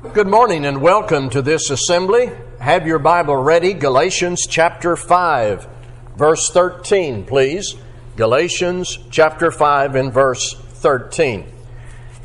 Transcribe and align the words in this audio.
Good 0.00 0.28
morning 0.28 0.64
and 0.64 0.80
welcome 0.80 1.28
to 1.28 1.42
this 1.42 1.68
assembly. 1.68 2.32
Have 2.58 2.86
your 2.86 2.98
Bible 2.98 3.36
ready, 3.36 3.74
Galatians 3.74 4.46
chapter 4.48 4.96
5, 4.96 5.68
verse 6.16 6.48
13, 6.48 7.26
please. 7.26 7.76
Galatians 8.16 8.98
chapter 9.10 9.50
5 9.50 9.94
and 9.94 10.10
verse 10.10 10.54
13. 10.54 11.52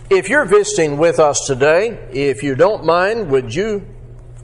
If 0.09 0.29
you're 0.29 0.45
visiting 0.45 0.97
with 0.97 1.19
us 1.19 1.45
today, 1.45 1.89
if 2.13 2.43
you 2.43 2.55
don't 2.55 2.85
mind, 2.85 3.29
would 3.29 3.53
you 3.53 3.85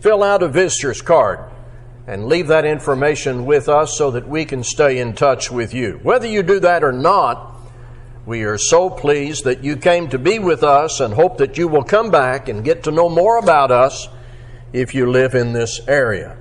fill 0.01 0.23
out 0.23 0.43
a 0.43 0.49
visitor's 0.49 1.01
card 1.01 1.39
and 2.05 2.27
leave 2.27 2.47
that 2.49 2.65
information 2.65 3.45
with 3.45 3.69
us 3.69 3.97
so 3.97 4.11
that 4.11 4.27
we 4.27 4.43
can 4.43 4.61
stay 4.61 4.99
in 4.99 5.13
touch 5.13 5.49
with 5.49 5.73
you? 5.73 6.01
Whether 6.03 6.27
you 6.27 6.43
do 6.43 6.59
that 6.59 6.83
or 6.83 6.91
not, 6.91 7.50
we 8.25 8.43
are 8.43 8.57
so 8.57 8.89
pleased 8.89 9.45
that 9.45 9.63
you 9.63 9.75
came 9.75 10.07
to 10.09 10.19
be 10.19 10.37
with 10.37 10.63
us 10.63 10.99
and 10.99 11.13
hope 11.13 11.37
that 11.39 11.57
you 11.57 11.67
will 11.67 11.83
come 11.83 12.11
back 12.11 12.49
and 12.49 12.63
get 12.63 12.83
to 12.83 12.91
know 12.91 13.09
more 13.09 13.37
about 13.37 13.71
us 13.71 14.07
if 14.73 14.93
you 14.93 15.09
live 15.09 15.33
in 15.33 15.53
this 15.53 15.81
area. 15.87 16.37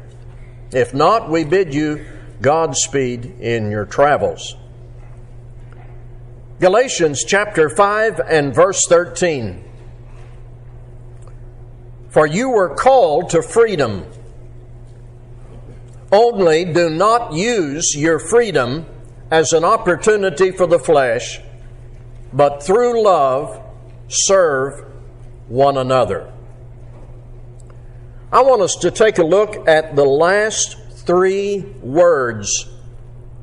If 0.73 0.93
not, 0.93 1.31
we 1.31 1.45
bid 1.45 1.75
you 1.75 2.05
Godspeed 2.41 3.41
in 3.41 3.71
your 3.71 3.85
travels. 3.85 4.57
Galatians 6.59 7.25
chapter 7.27 7.69
5 7.69 8.21
and 8.29 8.55
verse 8.55 8.83
13. 8.89 9.65
For 12.09 12.27
you 12.27 12.51
were 12.51 12.75
called 12.75 13.31
to 13.31 13.43
freedom. 13.43 14.07
Only 16.13 16.67
do 16.67 16.91
not 16.91 17.33
use 17.33 17.95
your 17.95 18.19
freedom 18.19 18.87
as 19.31 19.53
an 19.53 19.65
opportunity 19.65 20.51
for 20.51 20.67
the 20.67 20.79
flesh 20.79 21.41
but 22.33 22.63
through 22.63 23.03
love 23.03 23.61
serve 24.09 24.85
one 25.49 25.77
another. 25.77 26.33
I 28.33 28.43
want 28.43 28.63
us 28.63 28.77
to 28.77 28.91
take 28.91 29.19
a 29.19 29.25
look 29.25 29.69
at 29.69 29.97
the 29.97 30.05
last 30.05 30.77
three 30.91 31.61
words 31.83 32.69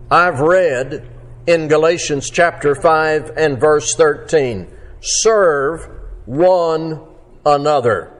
I've 0.09 0.39
read 0.39 1.05
in 1.45 1.67
Galatians 1.67 2.29
chapter 2.29 2.75
5 2.75 3.33
and 3.35 3.59
verse 3.59 3.93
13. 3.95 4.67
Serve 5.01 5.89
one 6.25 7.05
another. 7.45 8.13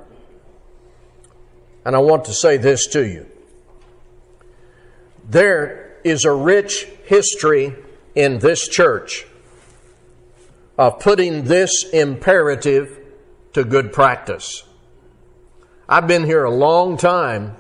And 1.86 1.96
I 1.96 2.00
want 2.00 2.26
to 2.26 2.34
say 2.34 2.58
this 2.58 2.88
to 2.88 3.08
you. 3.08 3.28
There 5.30 5.98
is 6.04 6.26
a 6.26 6.34
rich 6.34 6.86
history 7.06 7.76
in 8.16 8.40
this 8.40 8.68
church 8.68 9.27
of 10.78 11.00
putting 11.00 11.46
this 11.46 11.86
imperative 11.92 13.00
to 13.54 13.64
good 13.64 13.92
practice. 13.92 14.64
I've 15.90 16.08
been 16.08 16.26
here 16.26 16.44
a 16.44 16.52
long 16.52 16.98
time, 16.98 17.56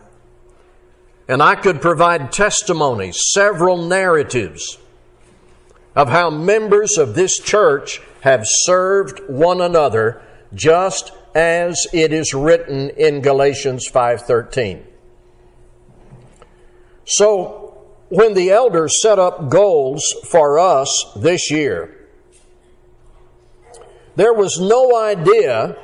and 1.27 1.41
I 1.41 1.55
could 1.55 1.81
provide 1.81 2.31
testimonies, 2.31 3.17
several 3.33 3.77
narratives 3.77 4.77
of 5.95 6.09
how 6.09 6.29
members 6.29 6.97
of 6.97 7.15
this 7.15 7.39
church 7.39 8.01
have 8.21 8.43
served 8.45 9.19
one 9.27 9.61
another 9.61 10.21
just 10.53 11.11
as 11.33 11.87
it 11.91 12.13
is 12.13 12.33
written 12.33 12.89
in 12.91 13.21
Galatians 13.21 13.87
5:13. 13.87 14.85
So, 17.05 17.77
when 18.09 18.33
the 18.33 18.51
elders 18.51 19.01
set 19.01 19.17
up 19.17 19.49
goals 19.49 20.03
for 20.29 20.59
us 20.59 20.89
this 21.15 21.49
year, 21.49 21.96
there 24.17 24.33
was 24.33 24.59
no 24.59 24.97
idea 24.97 25.77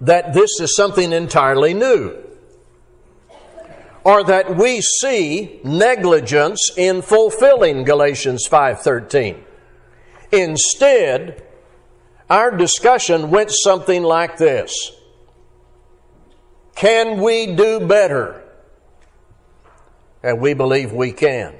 that 0.00 0.32
this 0.32 0.60
is 0.60 0.76
something 0.76 1.12
entirely 1.12 1.74
new 1.74 2.16
or 4.04 4.22
that 4.22 4.56
we 4.56 4.80
see 4.80 5.58
negligence 5.64 6.70
in 6.76 7.02
fulfilling 7.02 7.82
Galatians 7.82 8.46
5:13. 8.46 9.42
Instead, 10.30 11.42
our 12.30 12.52
discussion 12.52 13.30
went 13.30 13.50
something 13.50 14.04
like 14.04 14.36
this. 14.36 14.72
Can 16.76 17.20
we 17.20 17.54
do 17.56 17.80
better? 17.80 18.40
And 20.22 20.40
we 20.40 20.54
believe 20.54 20.92
we 20.92 21.10
can. 21.10 21.54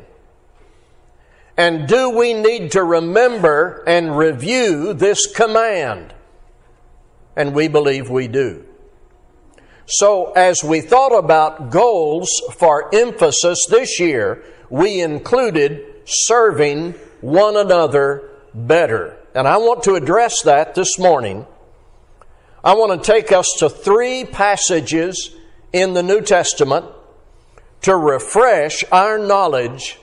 And 1.56 1.86
do 1.86 2.10
we 2.10 2.34
need 2.34 2.72
to 2.72 2.82
remember 2.82 3.84
and 3.86 4.16
review 4.16 4.92
this 4.92 5.26
command? 5.26 6.13
And 7.36 7.54
we 7.54 7.68
believe 7.68 8.10
we 8.10 8.28
do. 8.28 8.64
So, 9.86 10.32
as 10.32 10.64
we 10.64 10.80
thought 10.80 11.16
about 11.16 11.70
goals 11.70 12.30
for 12.56 12.94
emphasis 12.94 13.58
this 13.68 14.00
year, 14.00 14.42
we 14.70 15.00
included 15.00 15.84
serving 16.06 16.92
one 17.20 17.56
another 17.56 18.30
better. 18.54 19.18
And 19.34 19.46
I 19.46 19.58
want 19.58 19.82
to 19.84 19.94
address 19.94 20.42
that 20.42 20.74
this 20.74 20.98
morning. 20.98 21.46
I 22.62 22.74
want 22.74 23.02
to 23.02 23.12
take 23.12 23.30
us 23.30 23.52
to 23.58 23.68
three 23.68 24.24
passages 24.24 25.34
in 25.72 25.92
the 25.92 26.02
New 26.02 26.22
Testament 26.22 26.86
to 27.82 27.94
refresh 27.94 28.84
our 28.90 29.18
knowledge 29.18 29.98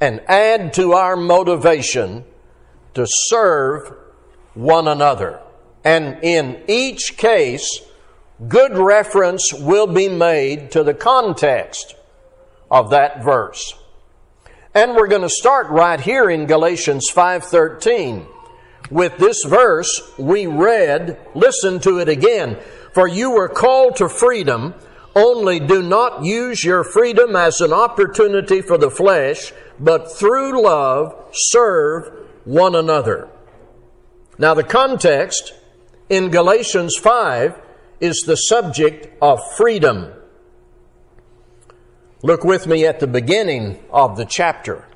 and 0.00 0.20
add 0.28 0.72
to 0.74 0.92
our 0.92 1.16
motivation 1.16 2.24
to 2.94 3.04
serve 3.08 3.92
one 4.54 4.86
another. 4.86 5.40
And 5.84 6.18
in 6.22 6.62
each 6.68 7.16
case, 7.16 7.80
good 8.48 8.76
reference 8.76 9.52
will 9.52 9.86
be 9.86 10.08
made 10.08 10.70
to 10.72 10.82
the 10.84 10.94
context 10.94 11.94
of 12.70 12.90
that 12.90 13.22
verse. 13.22 13.74
And 14.74 14.94
we're 14.94 15.08
going 15.08 15.22
to 15.22 15.28
start 15.28 15.68
right 15.68 16.00
here 16.00 16.30
in 16.30 16.46
Galatians 16.46 17.10
5:13. 17.10 18.26
With 18.90 19.18
this 19.18 19.44
verse 19.44 20.12
we 20.18 20.46
read, 20.46 21.18
listen 21.34 21.80
to 21.80 21.98
it 21.98 22.08
again. 22.08 22.58
For 22.92 23.06
you 23.08 23.30
were 23.30 23.48
called 23.48 23.96
to 23.96 24.08
freedom, 24.08 24.74
only 25.14 25.60
do 25.60 25.82
not 25.82 26.24
use 26.24 26.64
your 26.64 26.84
freedom 26.84 27.34
as 27.34 27.60
an 27.60 27.72
opportunity 27.72 28.62
for 28.62 28.78
the 28.78 28.90
flesh, 28.90 29.52
but 29.78 30.12
through 30.12 30.62
love 30.62 31.14
serve 31.32 32.12
one 32.44 32.74
another. 32.74 33.28
Now, 34.38 34.54
the 34.54 34.64
context 34.64 35.52
in 36.10 36.28
Galatians 36.28 36.96
5 36.96 37.56
is 38.00 38.24
the 38.26 38.34
subject 38.34 39.08
of 39.22 39.38
freedom. 39.56 40.12
Look 42.22 42.44
with 42.44 42.66
me 42.66 42.84
at 42.84 42.98
the 42.98 43.06
beginning 43.06 43.78
of 43.90 44.16
the 44.16 44.26
chapter. 44.26 44.86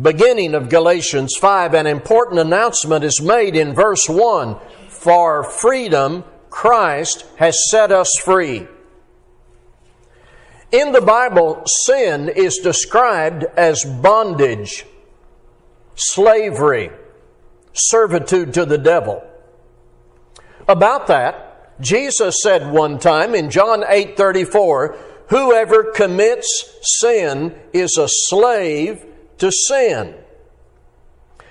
Beginning 0.00 0.54
of 0.54 0.68
Galatians 0.68 1.34
5, 1.40 1.74
an 1.74 1.86
important 1.86 2.40
announcement 2.40 3.04
is 3.04 3.20
made 3.20 3.56
in 3.56 3.74
verse 3.74 4.06
1 4.08 4.56
For 4.88 5.44
freedom, 5.44 6.24
Christ 6.50 7.24
has 7.36 7.70
set 7.70 7.90
us 7.90 8.10
free. 8.22 8.66
In 10.70 10.92
the 10.92 11.00
Bible, 11.00 11.62
sin 11.86 12.28
is 12.28 12.58
described 12.62 13.44
as 13.56 13.84
bondage, 13.84 14.86
slavery, 15.94 16.90
servitude 17.72 18.54
to 18.54 18.64
the 18.64 18.78
devil. 18.78 19.22
About 20.68 21.06
that, 21.08 21.80
Jesus 21.80 22.42
said 22.42 22.70
one 22.70 22.98
time 22.98 23.34
in 23.34 23.50
John 23.50 23.84
8 23.86 24.16
34, 24.16 24.96
Whoever 25.28 25.92
commits 25.92 26.78
sin 26.82 27.58
is 27.72 27.96
a 27.96 28.08
slave 28.08 29.04
to 29.38 29.50
sin. 29.50 30.14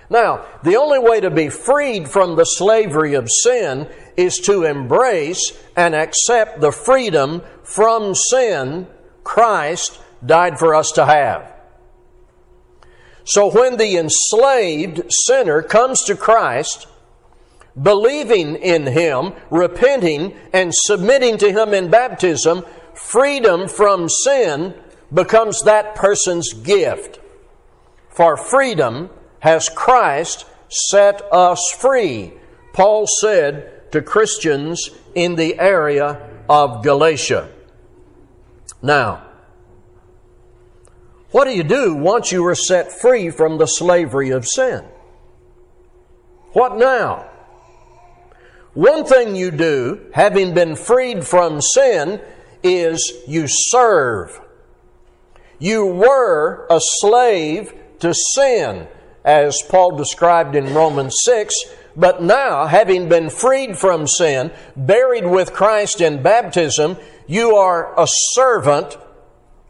Now, 0.09 0.45
the 0.63 0.75
only 0.75 0.99
way 0.99 1.21
to 1.21 1.31
be 1.31 1.49
freed 1.49 2.09
from 2.09 2.35
the 2.35 2.43
slavery 2.43 3.13
of 3.13 3.29
sin 3.43 3.89
is 4.17 4.37
to 4.39 4.65
embrace 4.65 5.57
and 5.75 5.95
accept 5.95 6.59
the 6.59 6.71
freedom 6.71 7.41
from 7.63 8.13
sin 8.13 8.87
Christ 9.23 9.99
died 10.25 10.59
for 10.59 10.75
us 10.75 10.91
to 10.93 11.05
have. 11.05 11.53
So 13.23 13.51
when 13.51 13.77
the 13.77 13.97
enslaved 13.97 15.03
sinner 15.09 15.61
comes 15.61 16.01
to 16.03 16.15
Christ, 16.15 16.87
believing 17.81 18.55
in 18.55 18.87
Him, 18.87 19.33
repenting, 19.49 20.35
and 20.53 20.73
submitting 20.73 21.37
to 21.37 21.51
Him 21.51 21.73
in 21.73 21.89
baptism, 21.89 22.65
freedom 22.93 23.67
from 23.67 24.09
sin 24.09 24.73
becomes 25.13 25.61
that 25.63 25.95
person's 25.95 26.53
gift. 26.53 27.19
For 28.09 28.37
freedom 28.37 29.09
has 29.39 29.69
Christ 29.69 30.45
set 30.67 31.21
us 31.31 31.59
free, 31.77 32.33
Paul 32.73 33.05
said 33.07 33.91
to 33.91 34.01
Christians 34.01 34.89
in 35.15 35.35
the 35.35 35.59
area 35.59 36.29
of 36.49 36.83
Galatia. 36.83 37.49
Now, 38.81 39.27
what 41.31 41.45
do 41.45 41.51
you 41.51 41.63
do 41.63 41.95
once 41.95 42.31
you 42.31 42.45
are 42.45 42.55
set 42.55 42.91
free 42.91 43.29
from 43.29 43.57
the 43.57 43.65
slavery 43.65 44.31
of 44.31 44.45
sin? 44.45 44.83
What 46.53 46.77
now? 46.77 47.29
One 48.73 49.05
thing 49.05 49.35
you 49.35 49.51
do, 49.51 50.01
having 50.13 50.53
been 50.53 50.75
freed 50.75 51.25
from 51.25 51.61
sin, 51.61 52.21
is 52.63 53.13
you 53.27 53.45
serve. 53.47 54.39
You 55.59 55.85
were 55.85 56.67
a 56.69 56.79
slave 56.79 57.73
to 57.99 58.13
sin, 58.35 58.87
as 59.23 59.61
Paul 59.69 59.95
described 59.97 60.55
in 60.55 60.73
Romans 60.73 61.15
6, 61.23 61.53
but 61.95 62.21
now, 62.23 62.67
having 62.67 63.09
been 63.09 63.29
freed 63.29 63.77
from 63.77 64.07
sin, 64.07 64.51
buried 64.77 65.27
with 65.27 65.53
Christ 65.53 65.99
in 65.99 66.23
baptism, 66.23 66.97
you 67.27 67.55
are 67.55 67.93
a 67.99 68.07
servant 68.33 68.97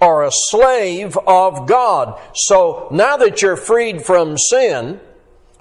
or 0.01 0.23
a 0.23 0.31
slave 0.31 1.15
of 1.27 1.67
God. 1.67 2.19
So 2.33 2.87
now 2.91 3.17
that 3.17 3.41
you're 3.41 3.55
freed 3.55 4.01
from 4.01 4.37
sin, 4.37 4.99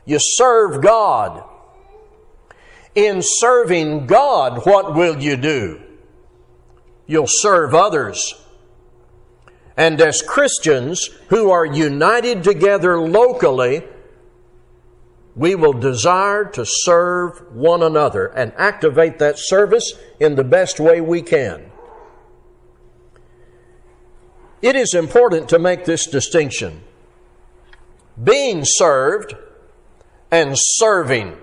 you 0.06 0.19
serve 0.19 0.82
God. 0.82 1.44
In 2.94 3.20
serving 3.22 4.06
God, 4.06 4.64
what 4.64 4.94
will 4.94 5.22
you 5.22 5.37
do? 5.37 5.81
You'll 7.06 7.28
serve 7.28 7.75
others. 7.75 8.34
And 9.76 10.00
as 10.00 10.22
Christians 10.22 11.10
who 11.28 11.50
are 11.50 11.64
united 11.64 12.43
together 12.43 12.98
locally, 13.00 13.84
we 15.36 15.54
will 15.54 15.72
desire 15.72 16.44
to 16.44 16.64
serve 16.66 17.40
one 17.52 17.82
another 17.82 18.26
and 18.26 18.52
activate 18.56 19.19
that 19.19 19.38
service 19.38 19.94
in 20.19 20.34
the 20.34 20.44
best 20.44 20.81
way 20.81 21.00
we 21.00 21.22
can. 21.22 21.70
It 24.62 24.76
is 24.76 24.94
important 24.94 25.48
to 25.50 25.58
make 25.58 25.84
this 25.84 26.06
distinction. 26.06 26.82
Being 28.22 28.62
served 28.64 29.34
and 30.30 30.54
serving. 30.56 31.36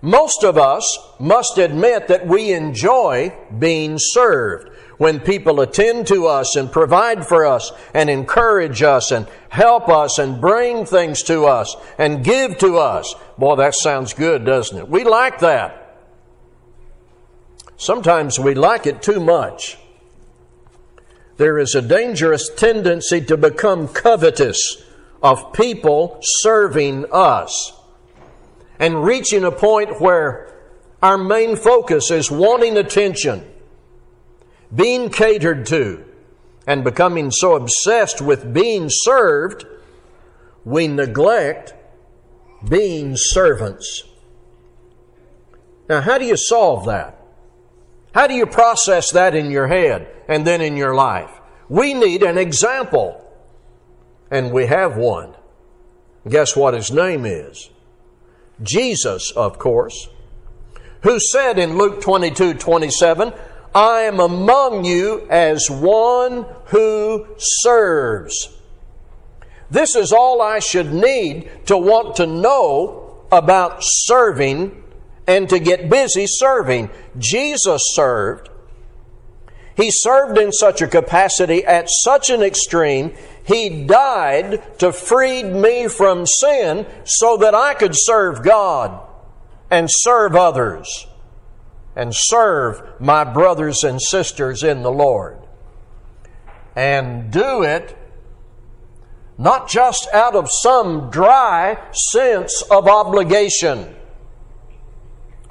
Most 0.00 0.44
of 0.44 0.56
us 0.56 0.98
must 1.18 1.58
admit 1.58 2.08
that 2.08 2.26
we 2.26 2.52
enjoy 2.52 3.34
being 3.58 3.96
served 3.98 4.76
when 4.98 5.20
people 5.20 5.60
attend 5.60 6.06
to 6.08 6.26
us 6.26 6.56
and 6.56 6.70
provide 6.70 7.26
for 7.26 7.46
us 7.46 7.72
and 7.94 8.10
encourage 8.10 8.82
us 8.82 9.10
and 9.10 9.26
help 9.48 9.88
us 9.88 10.18
and 10.18 10.40
bring 10.40 10.84
things 10.84 11.22
to 11.24 11.46
us 11.46 11.76
and 11.98 12.24
give 12.24 12.58
to 12.58 12.78
us. 12.78 13.14
Boy, 13.38 13.56
that 13.56 13.74
sounds 13.74 14.12
good, 14.12 14.44
doesn't 14.44 14.76
it? 14.76 14.88
We 14.88 15.04
like 15.04 15.38
that. 15.40 15.84
Sometimes 17.76 18.38
we 18.38 18.54
like 18.54 18.86
it 18.86 19.02
too 19.02 19.20
much. 19.20 19.78
There 21.38 21.58
is 21.58 21.74
a 21.74 21.82
dangerous 21.82 22.50
tendency 22.54 23.20
to 23.22 23.36
become 23.36 23.88
covetous 23.88 24.82
of 25.22 25.52
people 25.52 26.18
serving 26.20 27.06
us 27.12 27.72
and 28.78 29.02
reaching 29.02 29.44
a 29.44 29.52
point 29.52 30.00
where 30.00 30.52
our 31.00 31.16
main 31.16 31.56
focus 31.56 32.10
is 32.10 32.30
wanting 32.30 32.76
attention 32.76 33.44
being 34.74 35.10
catered 35.10 35.64
to, 35.66 36.04
and 36.66 36.84
becoming 36.84 37.30
so 37.30 37.54
obsessed 37.54 38.20
with 38.20 38.52
being 38.52 38.88
served, 38.90 39.64
we 40.64 40.86
neglect 40.86 41.72
being 42.68 43.14
servants. 43.16 44.04
Now, 45.88 46.02
how 46.02 46.18
do 46.18 46.26
you 46.26 46.36
solve 46.36 46.84
that? 46.84 47.17
How 48.14 48.26
do 48.26 48.34
you 48.34 48.46
process 48.46 49.12
that 49.12 49.34
in 49.34 49.50
your 49.50 49.66
head 49.66 50.08
and 50.28 50.46
then 50.46 50.60
in 50.60 50.76
your 50.76 50.94
life? 50.94 51.30
We 51.68 51.92
need 51.94 52.22
an 52.22 52.38
example, 52.38 53.24
and 54.30 54.50
we 54.52 54.66
have 54.66 54.96
one. 54.96 55.34
Guess 56.28 56.56
what 56.56 56.74
his 56.74 56.90
name 56.90 57.26
is? 57.26 57.70
Jesus, 58.62 59.30
of 59.32 59.58
course, 59.58 60.08
who 61.02 61.20
said 61.20 61.58
in 61.58 61.76
Luke 61.76 62.00
22 62.00 62.54
27, 62.54 63.32
I 63.74 64.00
am 64.00 64.18
among 64.18 64.84
you 64.84 65.26
as 65.30 65.70
one 65.70 66.46
who 66.66 67.26
serves. 67.36 68.48
This 69.70 69.94
is 69.94 70.12
all 70.12 70.40
I 70.40 70.58
should 70.58 70.92
need 70.92 71.50
to 71.66 71.76
want 71.76 72.16
to 72.16 72.26
know 72.26 73.26
about 73.30 73.78
serving 73.80 74.82
and 75.28 75.48
to 75.50 75.60
get 75.60 75.90
busy 75.90 76.24
serving. 76.26 76.90
Jesus 77.18 77.82
served. 77.94 78.48
He 79.76 79.90
served 79.92 80.38
in 80.38 80.50
such 80.50 80.82
a 80.82 80.88
capacity 80.88 81.64
at 81.64 81.88
such 81.88 82.30
an 82.30 82.42
extreme, 82.42 83.14
He 83.44 83.84
died 83.86 84.78
to 84.80 84.92
free 84.92 85.44
me 85.44 85.86
from 85.86 86.26
sin 86.26 86.84
so 87.04 87.36
that 87.36 87.54
I 87.54 87.74
could 87.74 87.92
serve 87.94 88.42
God 88.42 89.06
and 89.70 89.88
serve 89.88 90.34
others 90.34 91.06
and 91.94 92.12
serve 92.12 93.00
my 93.00 93.22
brothers 93.22 93.84
and 93.84 94.00
sisters 94.00 94.64
in 94.64 94.82
the 94.82 94.90
Lord. 94.90 95.38
And 96.74 97.30
do 97.30 97.62
it 97.62 97.96
not 99.36 99.68
just 99.68 100.08
out 100.12 100.34
of 100.34 100.48
some 100.50 101.10
dry 101.10 101.78
sense 101.92 102.62
of 102.70 102.88
obligation. 102.88 103.94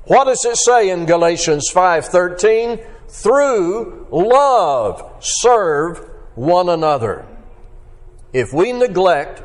What 0.07 0.23
does 0.25 0.45
it 0.45 0.55
say 0.55 0.89
in 0.89 1.05
Galatians 1.05 1.69
5:13? 1.69 2.79
Through 3.09 4.07
love 4.09 5.03
serve 5.19 6.09
one 6.35 6.69
another. 6.69 7.25
If 8.31 8.53
we 8.53 8.71
neglect 8.71 9.43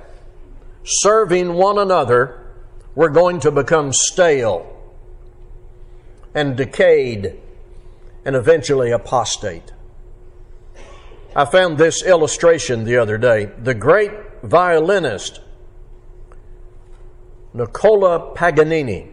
serving 0.84 1.54
one 1.54 1.78
another, 1.78 2.38
we're 2.94 3.08
going 3.08 3.40
to 3.40 3.50
become 3.50 3.92
stale 3.92 4.66
and 6.32 6.56
decayed 6.56 7.40
and 8.24 8.36
eventually 8.36 8.92
apostate. 8.92 9.72
I 11.34 11.44
found 11.44 11.76
this 11.76 12.04
illustration 12.04 12.84
the 12.84 12.98
other 12.98 13.18
day. 13.18 13.46
The 13.46 13.74
great 13.74 14.12
violinist 14.44 15.40
Nicola 17.52 18.32
Paganini 18.34 19.11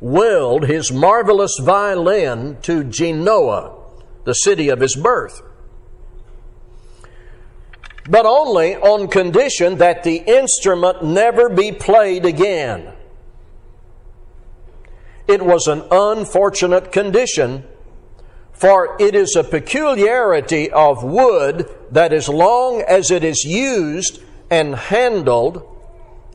willed 0.00 0.64
his 0.64 0.90
marvelous 0.90 1.58
violin 1.60 2.56
to 2.62 2.84
Genoa, 2.84 3.76
the 4.24 4.32
city 4.32 4.68
of 4.68 4.80
his 4.80 4.96
birth. 4.96 5.42
But 8.08 8.26
only 8.26 8.76
on 8.76 9.08
condition 9.08 9.76
that 9.76 10.02
the 10.02 10.16
instrument 10.16 11.04
never 11.04 11.48
be 11.48 11.70
played 11.70 12.24
again. 12.24 12.92
It 15.28 15.42
was 15.42 15.68
an 15.68 15.84
unfortunate 15.90 16.90
condition, 16.90 17.64
for 18.52 18.96
it 18.98 19.14
is 19.14 19.36
a 19.36 19.44
peculiarity 19.44 20.70
of 20.72 21.04
wood 21.04 21.68
that 21.92 22.12
as 22.12 22.28
long 22.28 22.82
as 22.82 23.10
it 23.10 23.22
is 23.22 23.44
used 23.44 24.20
and 24.50 24.74
handled, 24.74 25.62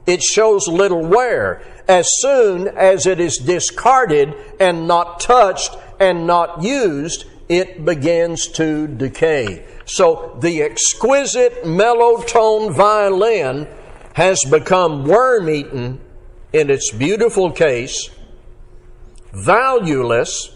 it 0.05 0.22
shows 0.22 0.67
little 0.67 1.05
wear. 1.05 1.62
As 1.88 2.08
soon 2.20 2.68
as 2.68 3.06
it 3.06 3.20
is 3.20 3.38
discarded 3.38 4.34
and 4.60 4.88
not 4.88 5.20
touched 5.20 5.75
and 6.00 6.25
not 6.25 6.63
used, 6.63 7.25
it 7.48 7.86
begins 7.86 8.48
to 8.54 8.88
decay. 8.88 9.65
So 9.86 10.38
the 10.42 10.63
exquisite 10.63 11.65
mellow 11.65 12.22
tone 12.22 12.74
violin 12.74 13.68
has 14.13 14.44
become 14.50 15.06
worm 15.06 15.50
eaten 15.50 16.00
in 16.51 16.70
its 16.70 16.92
beautiful 16.92 17.51
case 17.51 18.10
valueless 19.36 20.56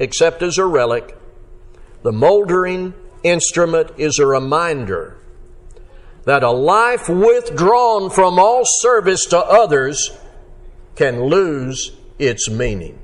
except 0.00 0.42
as 0.42 0.58
a 0.58 0.66
relic, 0.66 1.16
the 2.02 2.10
moldering 2.10 2.94
instrument 3.22 3.92
is 3.98 4.18
a 4.18 4.26
reminder 4.26 5.16
that 6.24 6.42
a 6.42 6.50
life 6.50 7.08
withdrawn 7.08 8.10
from 8.10 8.38
all 8.38 8.62
service 8.80 9.24
to 9.26 9.38
others 9.38 10.10
can 10.94 11.24
lose 11.24 11.92
its 12.18 12.50
meaning. 12.50 12.98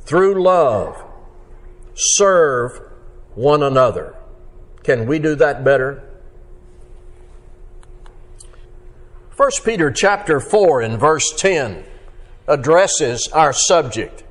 Through 0.00 0.42
love, 0.42 1.02
serve 1.94 2.80
one 3.34 3.62
another. 3.62 4.14
Can 4.82 5.06
we 5.06 5.18
do 5.18 5.34
that 5.36 5.64
better? 5.64 6.02
1 9.36 9.50
Peter 9.64 9.90
chapter 9.90 10.40
4 10.40 10.82
and 10.82 10.98
verse 10.98 11.32
10 11.34 11.84
addresses 12.46 13.28
our 13.32 13.52
subject. 13.52 14.24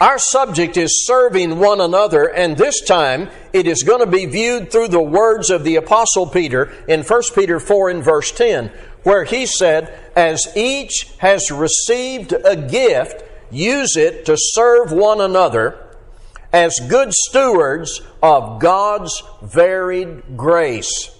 Our 0.00 0.18
subject 0.18 0.76
is 0.76 1.06
serving 1.06 1.58
one 1.58 1.80
another, 1.80 2.24
and 2.24 2.56
this 2.56 2.80
time 2.80 3.28
it 3.52 3.66
is 3.66 3.82
going 3.82 4.00
to 4.00 4.06
be 4.06 4.24
viewed 4.24 4.72
through 4.72 4.88
the 4.88 5.02
words 5.02 5.50
of 5.50 5.62
the 5.62 5.76
Apostle 5.76 6.26
Peter 6.26 6.72
in 6.88 7.02
1 7.02 7.22
Peter 7.34 7.60
4 7.60 7.90
and 7.90 8.02
verse 8.02 8.32
10, 8.32 8.70
where 9.02 9.24
he 9.24 9.46
said, 9.46 9.98
As 10.14 10.46
each 10.56 11.12
has 11.18 11.50
received 11.50 12.32
a 12.32 12.56
gift, 12.56 13.22
use 13.50 13.96
it 13.96 14.24
to 14.26 14.36
serve 14.36 14.92
one 14.92 15.20
another 15.20 15.86
as 16.52 16.80
good 16.88 17.12
stewards 17.12 18.02
of 18.22 18.60
God's 18.60 19.22
varied 19.42 20.36
grace. 20.36 21.16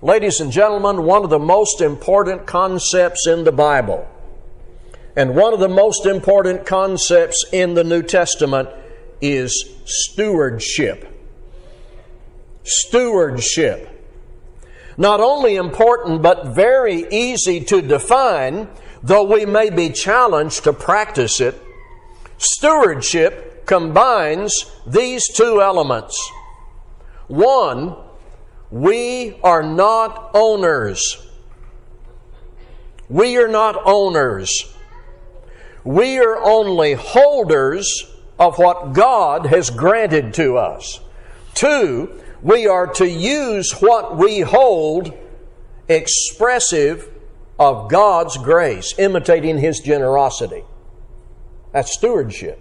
Ladies 0.00 0.40
and 0.40 0.52
gentlemen, 0.52 1.04
one 1.04 1.24
of 1.24 1.30
the 1.30 1.38
most 1.38 1.80
important 1.80 2.46
concepts 2.46 3.26
in 3.26 3.44
the 3.44 3.52
Bible, 3.52 4.08
and 5.16 5.34
one 5.34 5.52
of 5.52 5.60
the 5.60 5.68
most 5.68 6.06
important 6.06 6.66
concepts 6.66 7.44
in 7.52 7.74
the 7.74 7.82
New 7.82 8.02
Testament, 8.02 8.68
is 9.20 9.74
stewardship. 9.84 11.12
Stewardship. 12.62 13.97
Not 14.98 15.20
only 15.20 15.54
important, 15.54 16.22
but 16.22 16.48
very 16.48 17.06
easy 17.08 17.60
to 17.66 17.80
define, 17.80 18.68
though 19.00 19.22
we 19.22 19.46
may 19.46 19.70
be 19.70 19.90
challenged 19.90 20.64
to 20.64 20.72
practice 20.72 21.40
it. 21.40 21.54
Stewardship 22.36 23.64
combines 23.64 24.52
these 24.84 25.28
two 25.28 25.62
elements. 25.62 26.30
One, 27.28 27.94
we 28.72 29.38
are 29.44 29.62
not 29.62 30.32
owners. 30.34 31.24
We 33.08 33.36
are 33.38 33.48
not 33.48 33.80
owners. 33.84 34.74
We 35.84 36.18
are 36.18 36.42
only 36.42 36.94
holders 36.94 38.04
of 38.36 38.58
what 38.58 38.94
God 38.94 39.46
has 39.46 39.70
granted 39.70 40.34
to 40.34 40.58
us. 40.58 40.98
Two, 41.54 42.20
we 42.42 42.66
are 42.66 42.86
to 42.94 43.08
use 43.08 43.72
what 43.80 44.16
we 44.16 44.40
hold 44.40 45.12
expressive 45.88 47.08
of 47.58 47.90
God's 47.90 48.36
grace, 48.36 48.94
imitating 48.98 49.58
His 49.58 49.80
generosity. 49.80 50.64
That's 51.72 51.92
stewardship. 51.92 52.60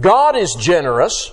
God 0.00 0.36
is 0.36 0.56
generous. 0.58 1.30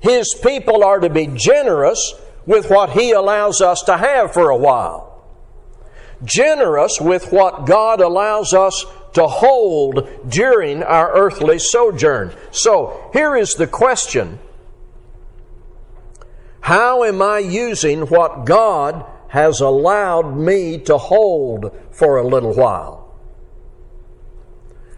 His 0.00 0.34
people 0.42 0.82
are 0.82 0.98
to 1.00 1.10
be 1.10 1.26
generous 1.26 2.14
with 2.46 2.70
what 2.70 2.90
He 2.90 3.12
allows 3.12 3.60
us 3.60 3.82
to 3.82 3.96
have 3.96 4.32
for 4.32 4.50
a 4.50 4.56
while. 4.56 5.06
Generous 6.24 7.00
with 7.00 7.32
what 7.32 7.66
God 7.66 8.00
allows 8.00 8.52
us 8.52 8.84
to 9.14 9.26
hold 9.26 10.08
during 10.28 10.82
our 10.82 11.12
earthly 11.12 11.58
sojourn. 11.58 12.32
So, 12.50 13.10
here 13.12 13.36
is 13.36 13.54
the 13.54 13.66
question 13.66 14.38
How 16.60 17.04
am 17.04 17.22
I 17.22 17.38
using 17.38 18.02
what 18.02 18.44
God 18.44 19.04
has 19.28 19.60
allowed 19.60 20.36
me 20.36 20.78
to 20.78 20.98
hold 20.98 21.76
for 21.90 22.18
a 22.18 22.26
little 22.26 22.54
while? 22.54 23.14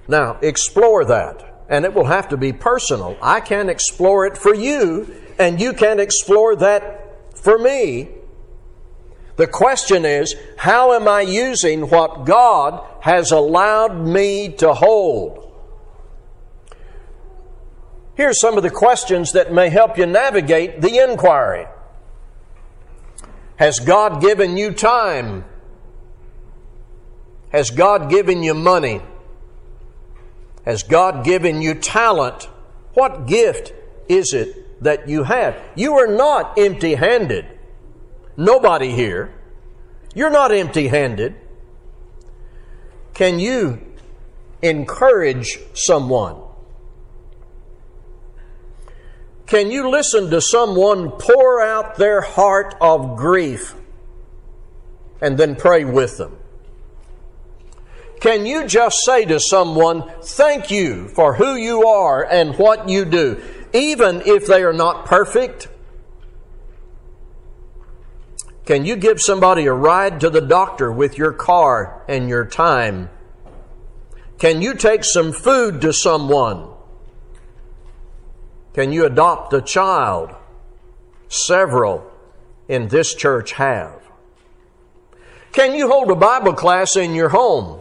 Now, 0.08 0.38
explore 0.42 1.04
that 1.04 1.52
and 1.72 1.84
it 1.84 1.94
will 1.94 2.04
have 2.04 2.28
to 2.28 2.36
be 2.36 2.52
personal. 2.52 3.16
I 3.22 3.40
can't 3.40 3.70
explore 3.70 4.26
it 4.26 4.36
for 4.36 4.54
you, 4.54 5.10
and 5.38 5.58
you 5.58 5.72
can't 5.72 6.00
explore 6.00 6.54
that 6.56 7.34
for 7.34 7.58
me. 7.58 8.10
The 9.36 9.46
question 9.46 10.04
is, 10.04 10.34
how 10.58 10.92
am 10.92 11.08
I 11.08 11.22
using 11.22 11.88
what 11.88 12.26
God 12.26 12.86
has 13.00 13.30
allowed 13.30 14.06
me 14.06 14.50
to 14.58 14.74
hold? 14.74 15.51
Here's 18.22 18.38
some 18.38 18.56
of 18.56 18.62
the 18.62 18.70
questions 18.70 19.32
that 19.32 19.52
may 19.52 19.68
help 19.68 19.98
you 19.98 20.06
navigate 20.06 20.80
the 20.80 20.98
inquiry. 20.98 21.66
Has 23.56 23.80
God 23.80 24.20
given 24.20 24.56
you 24.56 24.70
time? 24.70 25.44
Has 27.50 27.70
God 27.70 28.08
given 28.08 28.44
you 28.44 28.54
money? 28.54 29.02
Has 30.64 30.84
God 30.84 31.24
given 31.24 31.62
you 31.62 31.74
talent? 31.74 32.48
What 32.94 33.26
gift 33.26 33.72
is 34.08 34.32
it 34.32 34.80
that 34.84 35.08
you 35.08 35.24
have? 35.24 35.60
You 35.74 35.94
are 35.94 36.06
not 36.06 36.56
empty 36.56 36.94
handed. 36.94 37.44
Nobody 38.36 38.92
here. 38.92 39.34
You're 40.14 40.30
not 40.30 40.52
empty 40.52 40.86
handed. 40.86 41.34
Can 43.14 43.40
you 43.40 43.80
encourage 44.62 45.58
someone? 45.74 46.41
Can 49.52 49.70
you 49.70 49.90
listen 49.90 50.30
to 50.30 50.40
someone 50.40 51.10
pour 51.10 51.60
out 51.60 51.96
their 51.96 52.22
heart 52.22 52.74
of 52.80 53.18
grief 53.18 53.74
and 55.20 55.36
then 55.36 55.56
pray 55.56 55.84
with 55.84 56.16
them? 56.16 56.38
Can 58.18 58.46
you 58.46 58.66
just 58.66 59.04
say 59.04 59.26
to 59.26 59.38
someone, 59.38 60.10
Thank 60.22 60.70
you 60.70 61.06
for 61.08 61.34
who 61.34 61.54
you 61.54 61.86
are 61.86 62.24
and 62.24 62.56
what 62.56 62.88
you 62.88 63.04
do, 63.04 63.42
even 63.74 64.22
if 64.24 64.46
they 64.46 64.62
are 64.62 64.72
not 64.72 65.04
perfect? 65.04 65.68
Can 68.64 68.86
you 68.86 68.96
give 68.96 69.20
somebody 69.20 69.66
a 69.66 69.74
ride 69.74 70.20
to 70.20 70.30
the 70.30 70.40
doctor 70.40 70.90
with 70.90 71.18
your 71.18 71.34
car 71.34 72.02
and 72.08 72.26
your 72.26 72.46
time? 72.46 73.10
Can 74.38 74.62
you 74.62 74.72
take 74.72 75.04
some 75.04 75.30
food 75.30 75.82
to 75.82 75.92
someone? 75.92 76.71
Can 78.74 78.92
you 78.92 79.04
adopt 79.04 79.52
a 79.52 79.60
child? 79.60 80.34
Several 81.28 82.10
in 82.68 82.88
this 82.88 83.14
church 83.14 83.52
have. 83.52 84.00
Can 85.52 85.74
you 85.74 85.90
hold 85.90 86.10
a 86.10 86.14
Bible 86.14 86.54
class 86.54 86.96
in 86.96 87.14
your 87.14 87.28
home? 87.28 87.80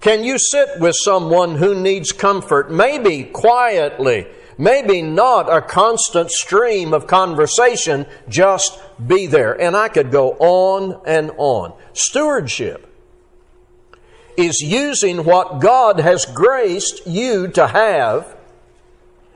Can 0.00 0.22
you 0.22 0.38
sit 0.38 0.78
with 0.78 0.94
someone 1.02 1.54
who 1.56 1.74
needs 1.74 2.12
comfort, 2.12 2.70
maybe 2.70 3.24
quietly, 3.24 4.26
maybe 4.58 5.00
not 5.00 5.50
a 5.50 5.62
constant 5.62 6.30
stream 6.30 6.92
of 6.92 7.06
conversation, 7.06 8.04
just 8.28 8.78
be 9.06 9.26
there? 9.26 9.58
And 9.58 9.74
I 9.74 9.88
could 9.88 10.10
go 10.10 10.32
on 10.32 11.00
and 11.06 11.30
on. 11.38 11.72
Stewardship 11.94 12.86
is 14.36 14.60
using 14.60 15.24
what 15.24 15.60
God 15.60 16.00
has 16.00 16.26
graced 16.26 17.06
you 17.06 17.48
to 17.48 17.66
have 17.66 18.33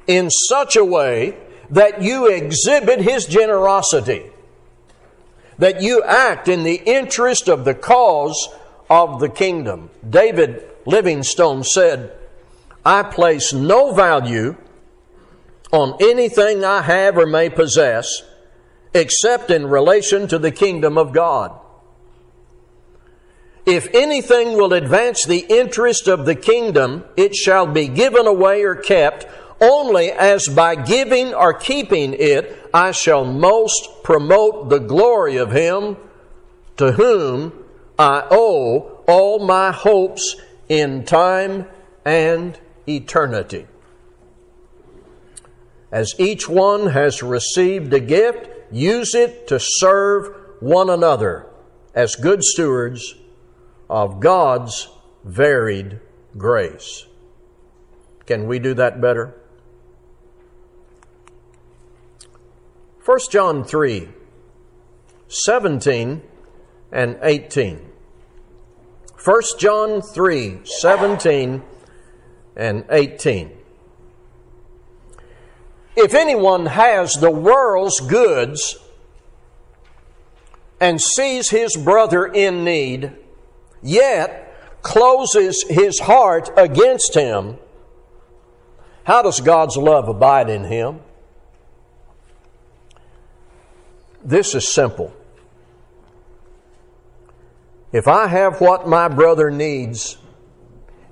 in 0.08 0.30
such 0.30 0.74
a 0.74 0.84
way 0.84 1.36
that 1.70 2.02
you 2.02 2.26
exhibit 2.26 3.00
His 3.00 3.26
generosity, 3.26 4.24
that 5.58 5.80
you 5.82 6.02
act 6.02 6.48
in 6.48 6.64
the 6.64 6.82
interest 6.84 7.48
of 7.48 7.64
the 7.64 7.74
cause 7.74 8.48
of 8.90 9.20
the 9.20 9.28
kingdom. 9.28 9.90
David 10.08 10.64
Livingstone 10.86 11.62
said, 11.62 12.12
I 12.84 13.02
place 13.02 13.52
no 13.52 13.92
value 13.92 14.56
on 15.70 15.96
anything 16.00 16.64
I 16.64 16.80
have 16.80 17.18
or 17.18 17.26
may 17.26 17.50
possess 17.50 18.22
except 18.94 19.50
in 19.50 19.66
relation 19.66 20.26
to 20.28 20.38
the 20.38 20.50
kingdom 20.50 20.96
of 20.96 21.12
God. 21.12 21.52
If 23.66 23.88
anything 23.92 24.54
will 24.54 24.72
advance 24.72 25.26
the 25.26 25.44
interest 25.46 26.08
of 26.08 26.24
the 26.24 26.34
kingdom, 26.34 27.04
it 27.18 27.34
shall 27.34 27.66
be 27.66 27.86
given 27.86 28.26
away 28.26 28.62
or 28.62 28.74
kept 28.74 29.26
only 29.60 30.10
as 30.12 30.46
by 30.48 30.74
giving 30.74 31.34
or 31.34 31.52
keeping 31.52 32.14
it 32.14 32.68
I 32.72 32.92
shall 32.92 33.24
most 33.24 34.02
promote 34.02 34.68
the 34.68 34.78
glory 34.78 35.36
of 35.36 35.52
Him 35.52 35.96
to 36.76 36.92
whom 36.92 37.52
I 37.98 38.26
owe 38.30 39.02
all 39.06 39.38
my 39.40 39.72
hopes 39.72 40.36
in 40.68 41.04
time 41.04 41.66
and 42.04 42.58
eternity. 42.86 43.66
As 45.90 46.14
each 46.18 46.48
one 46.48 46.88
has 46.88 47.22
received 47.22 47.92
a 47.94 48.00
gift, 48.00 48.48
use 48.70 49.14
it 49.14 49.48
to 49.48 49.58
serve 49.58 50.34
one 50.60 50.90
another 50.90 51.46
as 51.94 52.14
good 52.14 52.44
stewards 52.44 53.14
of 53.88 54.20
God's 54.20 54.88
varied 55.24 56.00
grace. 56.36 57.06
Can 58.26 58.46
we 58.46 58.58
do 58.58 58.74
that 58.74 59.00
better? 59.00 59.34
1 63.08 63.18
John 63.30 63.64
3 63.64 64.06
17 65.28 66.22
and 66.92 67.18
18. 67.22 67.90
1 69.24 69.42
John 69.58 70.02
3 70.02 70.58
17 70.62 71.62
and 72.54 72.84
18. 72.90 73.50
If 75.96 76.12
anyone 76.12 76.66
has 76.66 77.14
the 77.14 77.30
world's 77.30 77.98
goods 78.00 78.76
and 80.78 81.00
sees 81.00 81.48
his 81.48 81.78
brother 81.78 82.26
in 82.26 82.62
need, 82.62 83.14
yet 83.80 84.54
closes 84.82 85.64
his 85.66 85.98
heart 85.98 86.50
against 86.58 87.14
him, 87.14 87.56
how 89.04 89.22
does 89.22 89.40
God's 89.40 89.78
love 89.78 90.10
abide 90.10 90.50
in 90.50 90.64
him? 90.64 91.00
This 94.28 94.54
is 94.54 94.68
simple. 94.68 95.11
If 97.92 98.06
I 98.06 98.26
have 98.26 98.61
what 98.61 98.87
my 98.87 99.08
brother 99.08 99.50
needs, 99.50 100.18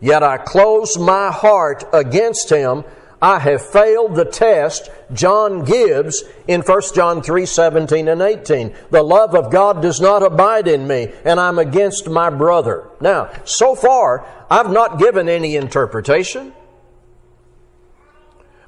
yet 0.03 0.23
I 0.23 0.37
close 0.37 0.99
my 0.99 1.31
heart 1.33 1.85
against 1.95 2.51
him, 2.51 2.85
I 3.23 3.39
have 3.39 3.65
failed 3.65 4.17
the 4.17 4.27
test 4.27 4.91
John 5.15 5.65
gives 5.65 6.25
in 6.47 6.61
1 6.61 6.83
John 6.95 7.23
3 7.23 7.47
17 7.47 8.07
and 8.09 8.21
18. 8.21 8.77
The 8.91 9.03
love 9.03 9.35
of 9.35 9.51
God 9.51 9.81
does 9.81 9.99
not 9.99 10.23
abide 10.23 10.69
in 10.69 10.87
me, 10.87 11.11
and 11.25 11.41
I'm 11.41 11.59
against 11.59 12.11
my 12.11 12.29
brother. 12.29 12.91
Now, 13.01 13.31
so 13.47 13.75
far, 13.75 14.27
I've 14.51 14.71
not 14.71 14.99
given 14.99 15.31
any 15.31 15.57
interpretation. 15.57 16.53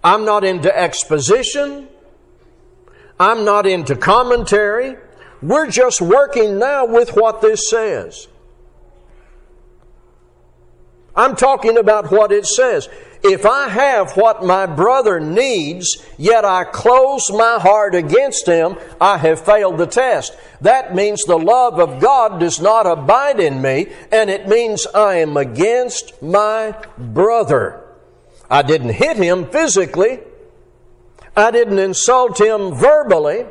I'm 0.02 0.24
not 0.24 0.42
into 0.42 0.74
exposition. 0.74 1.88
I'm 3.20 3.44
not 3.44 3.66
into 3.66 3.96
commentary. 3.96 4.96
We're 5.42 5.70
just 5.70 6.00
working 6.00 6.58
now 6.58 6.86
with 6.86 7.10
what 7.10 7.40
this 7.40 7.68
says. 7.68 8.28
I'm 11.16 11.34
talking 11.34 11.76
about 11.76 12.12
what 12.12 12.30
it 12.30 12.46
says. 12.46 12.88
If 13.24 13.44
I 13.44 13.68
have 13.68 14.16
what 14.16 14.44
my 14.44 14.66
brother 14.66 15.18
needs, 15.18 16.06
yet 16.16 16.44
I 16.44 16.62
close 16.62 17.28
my 17.32 17.58
heart 17.60 17.96
against 17.96 18.46
him, 18.46 18.76
I 19.00 19.18
have 19.18 19.44
failed 19.44 19.78
the 19.78 19.86
test. 19.86 20.36
That 20.60 20.94
means 20.94 21.24
the 21.24 21.38
love 21.38 21.80
of 21.80 22.00
God 22.00 22.38
does 22.38 22.60
not 22.60 22.86
abide 22.86 23.40
in 23.40 23.60
me, 23.60 23.88
and 24.12 24.30
it 24.30 24.46
means 24.46 24.86
I 24.94 25.16
am 25.16 25.36
against 25.36 26.22
my 26.22 26.76
brother. 26.96 27.82
I 28.48 28.62
didn't 28.62 28.90
hit 28.90 29.16
him 29.16 29.50
physically. 29.50 30.20
I 31.38 31.52
didn't 31.52 31.78
insult 31.78 32.40
him 32.40 32.74
verbally. 32.74 33.46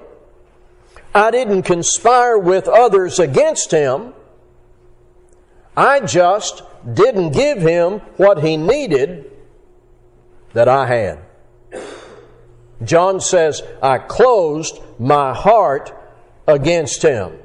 I 1.15 1.31
didn't 1.31 1.63
conspire 1.63 2.37
with 2.37 2.67
others 2.67 3.17
against 3.17 3.71
him. 3.71 4.13
I 5.77 6.01
just 6.01 6.63
didn't 6.93 7.31
give 7.31 7.59
him 7.59 7.99
what 8.17 8.43
he 8.43 8.57
needed 8.57 9.31
that 10.51 10.67
I 10.67 10.85
had. 10.85 11.19
John 12.83 13.21
says, 13.21 13.61
I 13.81 13.99
closed 13.99 14.79
my 14.99 15.33
heart 15.33 15.93
against 16.45 17.01
him. 17.01 17.37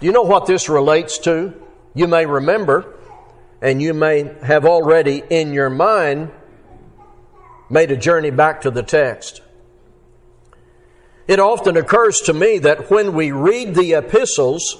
Do 0.00 0.06
you 0.06 0.10
know 0.10 0.22
what 0.22 0.46
this 0.46 0.68
relates 0.68 1.16
to? 1.18 1.54
You 1.94 2.08
may 2.08 2.26
remember, 2.26 2.96
and 3.62 3.80
you 3.80 3.94
may 3.94 4.34
have 4.42 4.64
already 4.64 5.22
in 5.30 5.52
your 5.52 5.70
mind 5.70 6.32
made 7.70 7.90
a 7.90 7.96
journey 7.96 8.30
back 8.30 8.60
to 8.62 8.70
the 8.70 8.82
text. 8.82 9.42
It 11.26 11.38
often 11.38 11.76
occurs 11.76 12.20
to 12.20 12.32
me 12.32 12.58
that 12.60 12.90
when 12.90 13.12
we 13.12 13.32
read 13.32 13.74
the 13.74 13.94
epistles, 13.94 14.78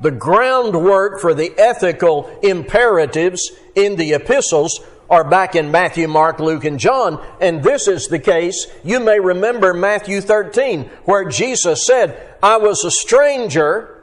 the 0.00 0.10
groundwork 0.10 1.20
for 1.20 1.34
the 1.34 1.52
ethical 1.56 2.28
imperatives 2.42 3.52
in 3.74 3.96
the 3.96 4.14
epistles 4.14 4.80
are 5.08 5.28
back 5.28 5.54
in 5.54 5.70
Matthew, 5.70 6.08
Mark, 6.08 6.40
Luke, 6.40 6.64
and 6.64 6.78
John. 6.78 7.24
And 7.40 7.62
this 7.62 7.86
is 7.86 8.06
the 8.06 8.18
case. 8.18 8.66
You 8.82 9.00
may 9.00 9.20
remember 9.20 9.74
Matthew 9.74 10.20
13, 10.20 10.84
where 11.04 11.28
Jesus 11.28 11.86
said, 11.86 12.36
I 12.42 12.56
was 12.56 12.84
a 12.84 12.90
stranger 12.90 13.96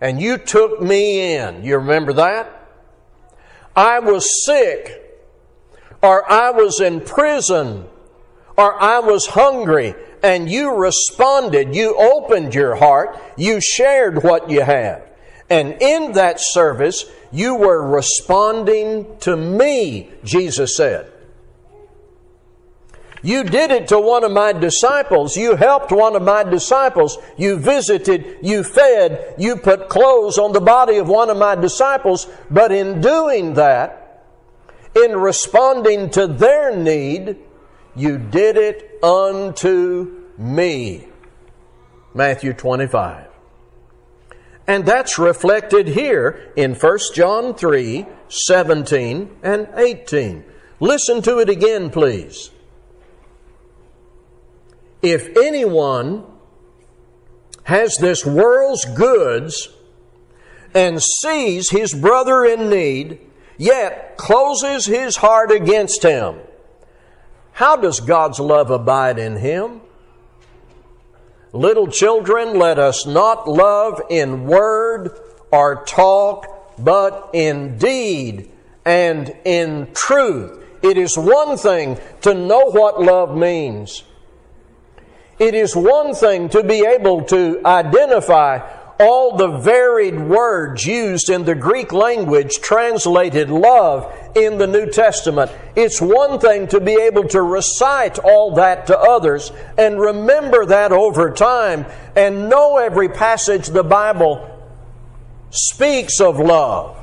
and 0.00 0.20
you 0.20 0.38
took 0.38 0.80
me 0.80 1.34
in. 1.34 1.64
You 1.64 1.78
remember 1.78 2.12
that? 2.14 2.52
I 3.74 4.00
was 4.00 4.44
sick, 4.44 5.05
or 6.06 6.30
I 6.30 6.52
was 6.52 6.78
in 6.80 7.00
prison, 7.00 7.84
or 8.56 8.80
I 8.80 9.00
was 9.00 9.26
hungry, 9.26 9.96
and 10.22 10.48
you 10.48 10.72
responded. 10.72 11.74
You 11.74 11.96
opened 11.96 12.54
your 12.54 12.76
heart. 12.76 13.18
You 13.36 13.60
shared 13.60 14.22
what 14.22 14.48
you 14.48 14.62
had. 14.62 15.02
And 15.50 15.82
in 15.82 16.12
that 16.12 16.38
service, 16.38 17.06
you 17.32 17.56
were 17.56 17.84
responding 17.84 19.18
to 19.22 19.36
me, 19.36 20.12
Jesus 20.22 20.76
said. 20.76 21.10
You 23.20 23.42
did 23.42 23.72
it 23.72 23.88
to 23.88 23.98
one 23.98 24.22
of 24.22 24.30
my 24.30 24.52
disciples. 24.52 25.36
You 25.36 25.56
helped 25.56 25.90
one 25.90 26.14
of 26.14 26.22
my 26.22 26.44
disciples. 26.44 27.18
You 27.36 27.56
visited, 27.56 28.38
you 28.42 28.62
fed, 28.62 29.34
you 29.38 29.56
put 29.56 29.88
clothes 29.88 30.38
on 30.38 30.52
the 30.52 30.60
body 30.60 30.98
of 30.98 31.08
one 31.08 31.30
of 31.30 31.36
my 31.36 31.56
disciples. 31.56 32.28
But 32.48 32.70
in 32.70 33.00
doing 33.00 33.54
that, 33.54 34.05
in 34.96 35.16
responding 35.16 36.10
to 36.10 36.26
their 36.26 36.74
need, 36.74 37.36
you 37.94 38.18
did 38.18 38.56
it 38.56 39.02
unto 39.02 40.24
me. 40.38 41.08
Matthew 42.14 42.52
25. 42.52 43.26
And 44.66 44.84
that's 44.84 45.18
reflected 45.18 45.88
here 45.88 46.52
in 46.56 46.74
1 46.74 46.98
John 47.14 47.54
3 47.54 48.06
17 48.28 49.36
and 49.42 49.68
18. 49.76 50.44
Listen 50.80 51.22
to 51.22 51.38
it 51.38 51.48
again, 51.48 51.90
please. 51.90 52.50
If 55.02 55.36
anyone 55.36 56.24
has 57.64 57.96
this 58.00 58.26
world's 58.26 58.84
goods 58.84 59.68
and 60.74 61.00
sees 61.02 61.70
his 61.70 61.94
brother 61.94 62.44
in 62.44 62.68
need, 62.68 63.20
yet 63.58 64.16
closes 64.16 64.86
his 64.86 65.16
heart 65.16 65.50
against 65.50 66.02
him, 66.02 66.40
how 67.52 67.76
does 67.76 68.00
God's 68.00 68.38
love 68.38 68.70
abide 68.70 69.18
in 69.18 69.36
him? 69.36 69.80
Little 71.52 71.86
children, 71.86 72.58
let 72.58 72.78
us 72.78 73.06
not 73.06 73.48
love 73.48 74.02
in 74.10 74.46
word 74.46 75.18
or 75.50 75.84
talk, 75.86 76.76
but 76.78 77.30
in 77.32 77.78
deed 77.78 78.50
and 78.84 79.34
in 79.44 79.88
truth. 79.94 80.62
It 80.82 80.98
is 80.98 81.16
one 81.16 81.56
thing 81.56 81.98
to 82.20 82.34
know 82.34 82.70
what 82.70 83.02
love 83.02 83.34
means. 83.34 84.04
It 85.38 85.54
is 85.54 85.74
one 85.74 86.14
thing 86.14 86.50
to 86.50 86.62
be 86.62 86.84
able 86.86 87.22
to 87.24 87.60
identify 87.64 88.58
all 88.98 89.36
the 89.36 89.58
varied 89.58 90.18
words 90.18 90.86
used 90.86 91.28
in 91.28 91.44
the 91.44 91.54
Greek 91.54 91.92
language 91.92 92.58
translated 92.60 93.50
love 93.50 94.12
in 94.34 94.58
the 94.58 94.66
New 94.66 94.90
Testament. 94.90 95.50
It's 95.74 96.00
one 96.00 96.38
thing 96.38 96.66
to 96.68 96.80
be 96.80 96.94
able 96.94 97.28
to 97.28 97.42
recite 97.42 98.18
all 98.18 98.54
that 98.54 98.86
to 98.86 98.98
others 98.98 99.52
and 99.76 100.00
remember 100.00 100.66
that 100.66 100.92
over 100.92 101.30
time 101.30 101.86
and 102.14 102.48
know 102.48 102.78
every 102.78 103.08
passage 103.08 103.68
the 103.68 103.84
Bible 103.84 104.52
speaks 105.50 106.20
of 106.20 106.38
love. 106.38 106.96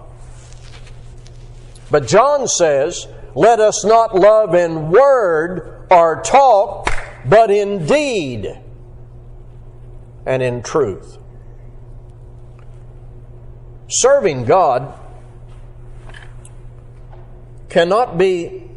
But 1.91 2.07
John 2.07 2.47
says, 2.47 3.07
let 3.35 3.59
us 3.59 3.85
not 3.85 4.15
love 4.15 4.55
in 4.55 4.89
word 4.89 5.87
or 5.91 6.21
talk, 6.23 6.87
but 7.25 7.51
in 7.51 7.85
deed 7.85 8.59
and 10.25 10.41
in 10.41 10.63
truth. 10.63 11.17
Serving 13.89 14.45
God 14.45 14.99
cannot 17.69 18.17
be 18.17 18.69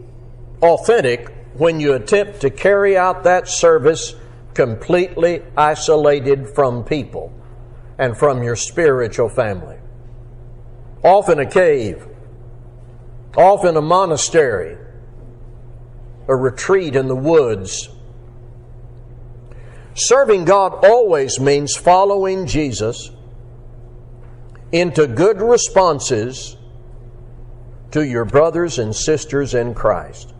authentic 0.62 1.32
when 1.54 1.80
you 1.80 1.94
attempt 1.94 2.40
to 2.40 2.50
carry 2.50 2.96
out 2.96 3.24
that 3.24 3.48
service 3.48 4.14
completely 4.54 5.42
isolated 5.56 6.48
from 6.54 6.82
people 6.82 7.32
and 7.98 8.16
from 8.16 8.42
your 8.42 8.56
spiritual 8.56 9.28
family. 9.28 9.76
Off 11.02 11.28
in 11.28 11.38
a 11.38 11.46
cave, 11.46 12.06
off 13.36 13.64
in 13.64 13.76
a 13.76 13.82
monastery, 13.82 14.78
a 16.26 16.34
retreat 16.34 16.96
in 16.96 17.06
the 17.06 17.16
woods. 17.16 17.88
Serving 19.94 20.44
God 20.44 20.84
always 20.84 21.38
means 21.38 21.76
following 21.76 22.46
Jesus 22.46 23.10
into 24.72 25.06
good 25.06 25.40
responses 25.40 26.56
to 27.92 28.04
your 28.04 28.24
brothers 28.24 28.78
and 28.78 28.94
sisters 28.94 29.54
in 29.54 29.74
Christ. 29.74 30.34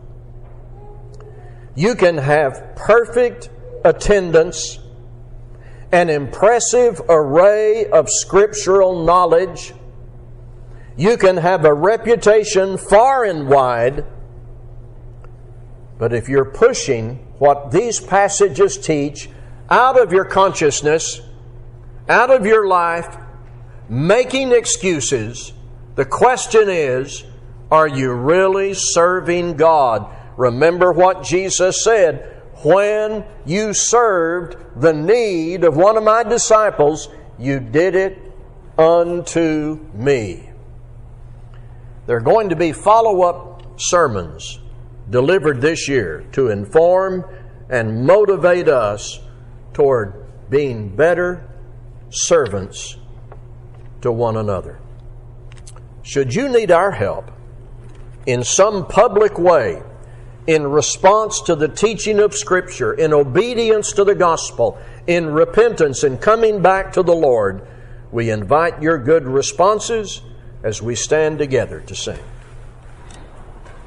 You 1.75 1.95
can 1.95 2.17
have 2.17 2.75
perfect 2.75 3.49
attendance, 3.85 4.79
an 5.91 6.09
impressive 6.09 7.01
array 7.07 7.85
of 7.85 8.07
scriptural 8.09 9.05
knowledge. 9.05 9.73
You 10.97 11.17
can 11.17 11.37
have 11.37 11.65
a 11.65 11.73
reputation 11.73 12.77
far 12.77 13.23
and 13.23 13.47
wide. 13.47 14.05
But 15.97 16.13
if 16.13 16.27
you're 16.27 16.51
pushing 16.51 17.15
what 17.39 17.71
these 17.71 17.99
passages 17.99 18.77
teach 18.77 19.29
out 19.69 19.99
of 19.99 20.11
your 20.11 20.25
consciousness, 20.25 21.21
out 22.09 22.31
of 22.31 22.45
your 22.45 22.67
life, 22.67 23.17
making 23.89 24.51
excuses. 24.51 25.53
The 25.95 26.05
question 26.05 26.69
is, 26.69 27.23
are 27.71 27.87
you 27.87 28.13
really 28.13 28.73
serving 28.73 29.57
God? 29.57 30.13
Remember 30.37 30.91
what 30.91 31.23
Jesus 31.23 31.83
said 31.83 32.37
when 32.63 33.25
you 33.45 33.73
served 33.73 34.81
the 34.81 34.93
need 34.93 35.63
of 35.63 35.77
one 35.77 35.97
of 35.97 36.03
my 36.03 36.23
disciples, 36.23 37.09
you 37.37 37.59
did 37.59 37.95
it 37.95 38.19
unto 38.77 39.79
me. 39.93 40.49
There 42.07 42.17
are 42.17 42.21
going 42.21 42.49
to 42.49 42.55
be 42.55 42.71
follow 42.71 43.21
up 43.23 43.79
sermons 43.79 44.59
delivered 45.09 45.61
this 45.61 45.87
year 45.87 46.25
to 46.31 46.49
inform 46.49 47.25
and 47.69 48.05
motivate 48.05 48.67
us 48.67 49.19
toward 49.73 50.25
being 50.49 50.95
better 50.95 51.47
servants 52.09 52.97
to 54.07 54.11
one 54.13 54.37
another. 54.37 54.79
Should 56.01 56.33
you 56.33 56.47
need 56.47 56.71
our 56.71 56.91
help 56.91 57.29
in 58.25 58.41
some 58.43 58.87
public 58.87 59.37
way 59.37 59.83
in 60.47 60.65
response 60.65 61.41
to 61.41 61.55
the 61.55 61.67
teaching 61.67 62.19
of 62.19 62.33
Scripture, 62.33 62.93
in 62.93 63.13
obedience 63.13 63.91
to 63.91 64.05
the 64.05 64.15
gospel, 64.15 64.79
in 65.07 65.27
repentance 65.27 66.03
and 66.03 66.21
coming 66.21 66.61
back 66.61 66.93
to 66.93 67.03
the 67.03 67.13
Lord, 67.13 67.67
we 68.09 68.29
invite 68.29 68.81
your 68.81 68.97
good 68.97 69.25
responses 69.25 70.21
as 70.63 70.81
we 70.81 70.95
stand 70.95 71.37
together 71.37 71.81
to 71.81 71.93
sing. 71.93 72.19